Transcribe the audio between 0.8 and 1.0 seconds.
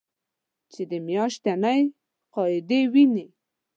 د